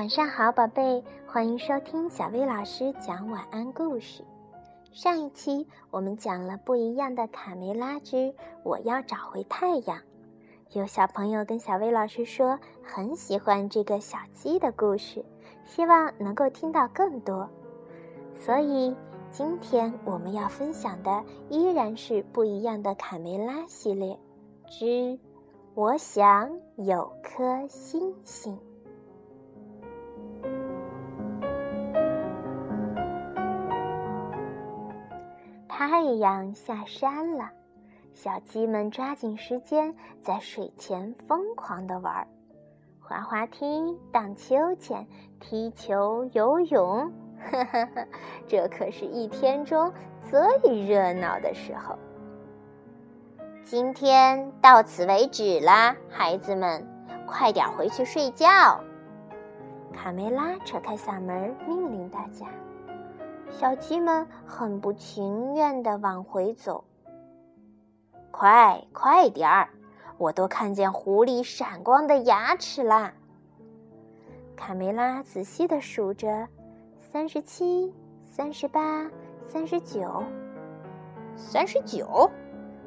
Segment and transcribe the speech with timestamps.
[0.00, 4.24] 晚上好，宝贝，欢迎收听小薇老师讲晚安故事。
[4.92, 9.98] 上一期我们讲了不一样的卡梅拉之我要找回太阳，
[10.72, 15.22] 有小朋友跟小薇老师说很喜欢这个小鸡的故事，
[15.66, 17.50] 希望能够听到更多。
[18.34, 18.96] 所以
[19.30, 24.18] 今天我们要分享的依然是不一样的卡梅拉系列
[24.66, 25.18] 之
[25.74, 28.58] 我想有颗星星。
[35.80, 37.48] 太阳下山了，
[38.12, 42.26] 小鸡们抓紧时间在水前疯狂地玩儿，
[43.00, 45.06] 滑滑梯、荡秋千、
[45.40, 47.10] 踢球、游泳，
[47.50, 48.06] 呵呵呵！
[48.46, 49.90] 这可是一天中
[50.30, 51.98] 最热闹的时候。
[53.64, 56.86] 今天到此为止啦，孩子们，
[57.26, 58.46] 快点回去睡觉。
[59.94, 62.46] 卡梅拉扯开嗓门命令大家。
[63.50, 66.84] 小鸡们很不情愿地往回走。
[68.30, 69.68] 快快点儿！
[70.16, 73.12] 我都看见狐狸闪光的牙齿啦。
[74.56, 76.46] 卡梅拉仔细地数着：
[76.98, 77.92] 三十七、
[78.24, 79.10] 三十八、
[79.44, 80.22] 三十九、
[81.36, 82.30] 三十九，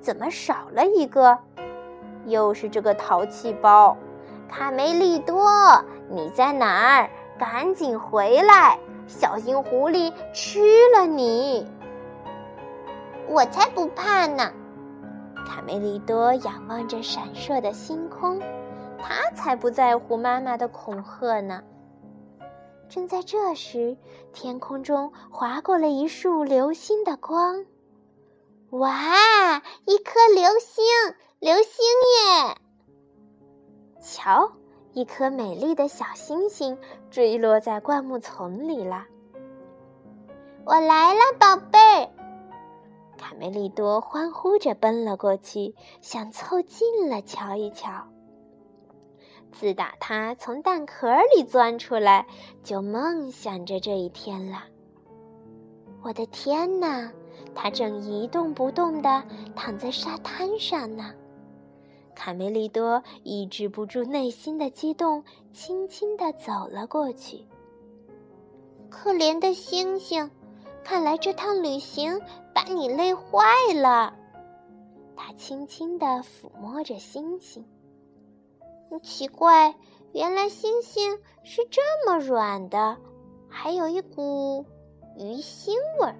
[0.00, 1.38] 怎么少了一个？
[2.24, 3.96] 又是这个淘气包，
[4.48, 5.44] 卡梅利多，
[6.08, 7.10] 你在哪儿？
[7.38, 8.78] 赶紧回来！
[9.06, 10.60] 小心狐狸吃
[10.94, 11.66] 了你！
[13.28, 14.52] 我才不怕呢！
[15.46, 18.40] 卡梅利多仰望着闪烁的星空，
[18.98, 21.62] 他才不在乎妈妈的恐吓呢。
[22.88, 23.96] 正在这时，
[24.32, 27.64] 天空中划过了一束流星的光。
[28.70, 30.84] 哇，一颗流星！
[31.38, 31.84] 流星
[32.44, 32.56] 耶！
[34.00, 34.52] 瞧。
[34.96, 36.78] 一颗美丽的小星星
[37.10, 39.04] 坠落在灌木丛里了。
[40.64, 42.08] 我来了，宝贝儿！
[43.18, 48.04] 卡梅利多欢呼着奔了过去，想凑近了瞧一瞧。
[49.52, 52.26] 自打他从蛋壳里钻出来，
[52.62, 54.64] 就梦想着这一天了。
[56.00, 57.12] 我的天哪，
[57.54, 59.22] 他正一动不动地
[59.54, 61.12] 躺在沙滩上呢。
[62.16, 65.22] 卡梅利多抑制不住内心的激动，
[65.52, 67.46] 轻轻地走了过去。
[68.88, 70.28] 可怜的星星，
[70.82, 72.20] 看来这趟旅行
[72.54, 73.44] 把你累坏
[73.74, 74.14] 了。
[75.14, 77.64] 他轻轻地抚摸着星星。
[79.02, 79.74] 奇怪，
[80.12, 82.96] 原来星星是这么软的，
[83.48, 84.64] 还有一股
[85.18, 86.16] 鱼腥味儿。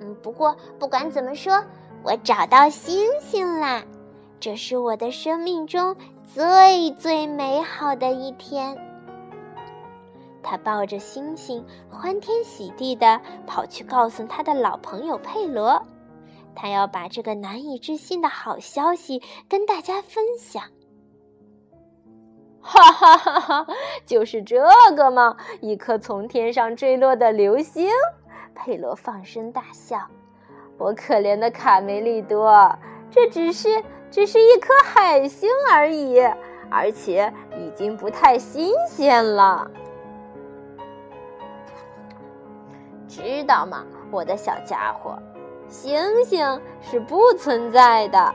[0.00, 1.64] 嗯，不过不管怎么说，
[2.02, 3.82] 我找到星星啦。
[4.40, 8.74] 这是我的生命中最最美好的一天。
[10.42, 15.84] 他抱着星星，欢天喜地的跑去告诉他的老朋友佩罗，
[16.54, 20.62] 他要把这个难以置信的好消息跟大家分享。
[22.62, 23.66] 哈哈哈哈！
[24.06, 24.62] 就是这
[24.96, 25.36] 个吗？
[25.60, 27.90] 一颗从天上坠落的流星？
[28.54, 29.98] 佩罗放声大笑。
[30.78, 32.74] 我可怜的卡梅利多，
[33.10, 33.84] 这只是……
[34.10, 36.20] 只是一颗海星而已，
[36.70, 39.70] 而且已经不太新鲜了。
[43.06, 45.18] 知道吗，我的小家伙？
[45.68, 48.34] 星星是不存在的。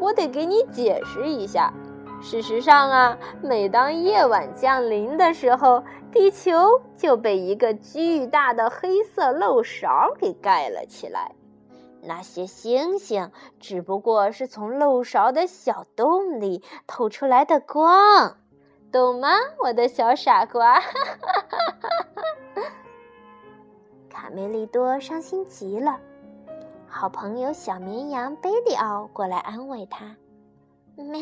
[0.00, 1.72] 我得给你解释一下。
[2.20, 11.32] 事实上啊，每当夜晚降临的时候，地球就被一个巨大的黑色漏勺给盖了起来。
[12.06, 18.36] 那些星星只不过是从漏勺的小洞里透出来的光，
[18.92, 19.28] 懂吗，
[19.62, 20.82] 我的小傻瓜？
[24.10, 25.98] 卡梅利多伤心极了，
[26.86, 30.16] 好朋友小绵羊贝利奥过来安慰他
[30.96, 31.20] ：“咩，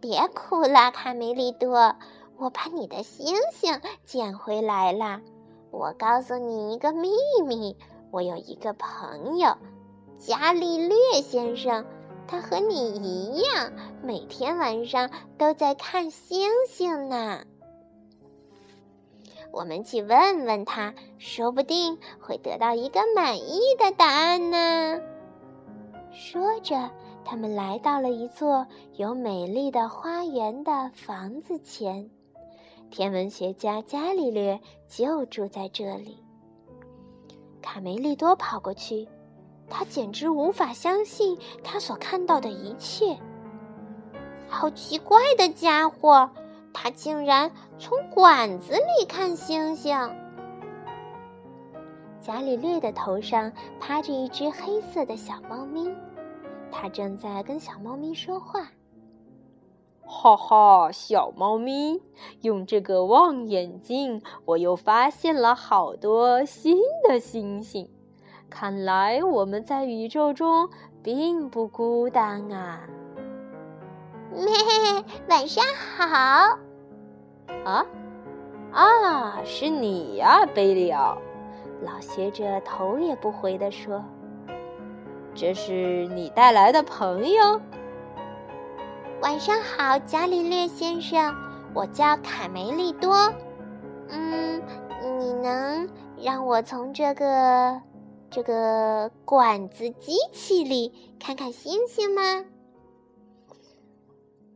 [0.00, 1.96] 别哭了，卡梅利多，
[2.36, 5.20] 我把你的星星捡回来了。
[5.70, 7.10] 我告诉你一个秘
[7.44, 7.76] 密，
[8.12, 9.56] 我有一个朋友。”
[10.18, 11.84] 伽利略先生，
[12.26, 13.72] 他和你一样，
[14.02, 17.44] 每天晚上都在看星星呢。
[19.52, 25.00] 我们去问问他，说不定会得到一个满意的答案呢。
[26.12, 26.90] 说着，
[27.24, 32.10] 他们来到了一座有美丽的花园的房子前。
[32.90, 36.18] 天文学家伽利略就住在这里。
[37.60, 39.08] 卡梅利多跑过去。
[39.68, 43.18] 他简直无法相信他所看到的一切。
[44.48, 46.30] 好奇怪的家伙！
[46.72, 49.96] 他竟然从管子里看星星。
[52.20, 55.88] 伽利略的头上趴着一只黑色的小猫咪，
[56.72, 58.72] 它正在跟小猫咪说话。
[60.06, 62.02] 哈哈，小猫咪，
[62.40, 67.88] 用这个望远镜，我又发现了好多新的星星。
[68.50, 70.68] 看来我们在宇宙中
[71.02, 72.80] 并不孤单啊！
[74.32, 74.44] 咩，
[75.28, 75.64] 晚上
[75.96, 76.58] 好。
[77.64, 77.86] 啊
[78.72, 81.18] 啊，是你呀，贝里奥！
[81.82, 84.02] 老学者头也不回地说
[85.34, 87.60] ：“这是你带来的朋友。”
[89.20, 91.34] 晚上好，伽利略先生，
[91.74, 93.32] 我叫卡梅利多。
[94.08, 94.62] 嗯，
[95.18, 95.88] 你能
[96.18, 97.80] 让我从这个
[98.34, 102.44] 这个管子机器里看看星星吗？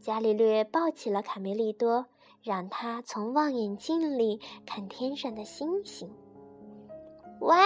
[0.00, 2.06] 伽利略抱起了卡梅利多，
[2.42, 6.10] 让他从望远镜里看天上的星星。
[7.38, 7.56] 哇，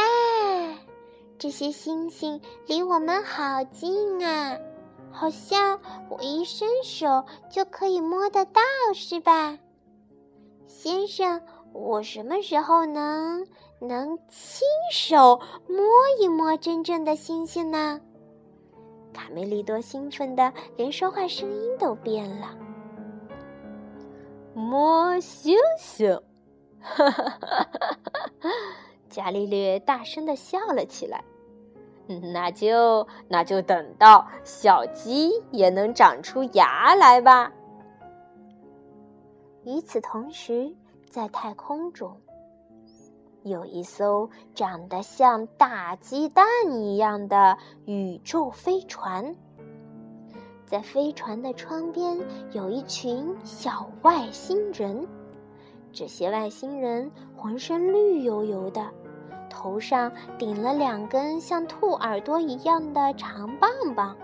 [1.38, 4.58] 这些星星离我们好近啊！
[5.10, 5.80] 好像
[6.10, 8.60] 我一伸手就可以摸得到，
[8.94, 9.58] 是吧，
[10.66, 11.40] 先生？
[11.72, 13.46] 我什么时候能
[13.80, 15.78] 能亲手摸
[16.20, 18.00] 一摸真正的星星呢？
[19.12, 22.56] 卡梅利多兴奋的连说话声音都变了。
[24.54, 26.20] 摸星星，
[26.80, 27.68] 哈哈哈哈
[28.40, 28.50] 哈！
[29.08, 31.22] 伽利略大声的笑了起来。
[32.32, 37.52] 那就那就等到小鸡也能长出牙来吧。
[39.64, 40.74] 与此同时，
[41.12, 42.16] 在太空中，
[43.42, 49.36] 有一艘长得像大鸡蛋一样的宇宙飞船。
[50.64, 52.18] 在飞船的窗边，
[52.52, 55.06] 有一群小外星人。
[55.92, 58.82] 这些外星人浑身绿油油的。
[59.50, 64.16] 头上顶了两根像兔耳朵一样的长棒棒，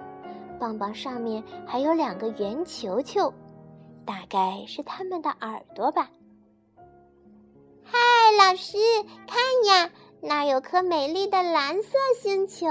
[0.59, 3.31] 棒棒上面还有两个圆球球，
[4.07, 6.09] 大概是他们的耳朵吧。
[8.37, 8.77] 老师，
[9.27, 9.91] 看呀，
[10.21, 12.67] 那儿有颗美丽的蓝色星球。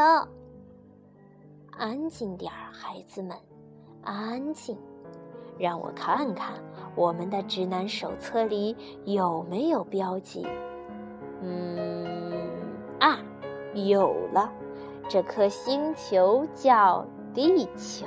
[1.71, 3.35] 安静点儿，孩子们，
[4.03, 4.77] 安静，
[5.57, 6.53] 让我看看
[6.95, 8.75] 我们的指南手册里
[9.05, 10.45] 有没有标记。
[11.41, 12.49] 嗯。
[12.99, 13.19] 啊，
[13.73, 14.51] 有了！
[15.07, 18.05] 这颗星球叫地球。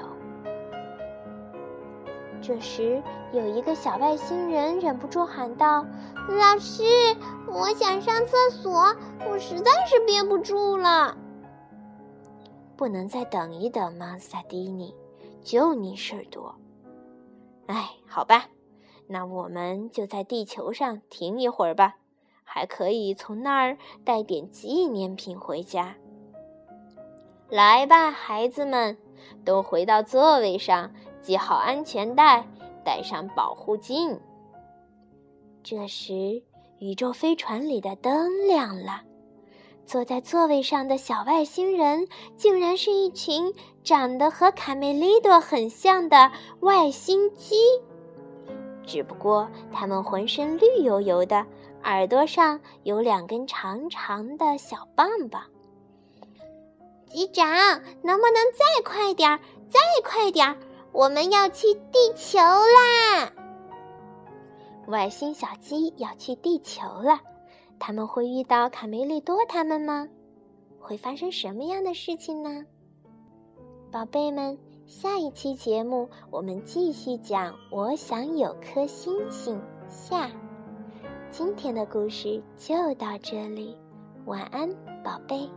[2.50, 3.00] 这时，
[3.32, 5.87] 有一个小外星人忍不住喊道
[6.29, 6.82] ：“老师，
[7.47, 8.93] 我想上厕所，
[9.25, 11.17] 我实在是憋不住了。
[12.76, 14.93] 不能再等一等吗，萨迪尼？
[15.44, 16.52] 就你事儿多。
[17.67, 18.49] 哎，好吧，
[19.06, 21.99] 那我们就在地球上停一会儿吧。”
[22.43, 25.94] 还可以从那儿带点纪念品回家。
[27.49, 28.99] 来吧，孩子们，
[29.44, 32.46] 都回到座位上，系好安全带，
[32.84, 34.19] 戴上保护镜。
[35.62, 36.43] 这时，
[36.78, 39.02] 宇宙飞船里的灯亮了，
[39.84, 43.52] 坐在座位上的小外星人竟然是一群
[43.84, 47.56] 长得和卡梅利多很像的外星鸡，
[48.86, 51.46] 只不过它们浑身绿油油的。
[51.84, 55.43] 耳朵上有两根长长的小棒棒。
[57.06, 57.48] 机长，
[58.03, 59.41] 能不能再快点儿？
[59.70, 60.56] 再快点儿！
[60.93, 63.32] 我们要去地球啦！
[64.87, 67.20] 外星小鸡要去地球了，
[67.79, 70.09] 他们会遇到卡梅利多他们吗？
[70.81, 72.65] 会发生什么样的事情呢？
[73.93, 79.56] 宝贝们，下一期节目我们继续讲《我想有颗星星》
[79.89, 80.31] 下。
[81.31, 83.77] 今天的故事就到这里，
[84.27, 84.69] 晚安，
[85.05, 85.49] 宝贝。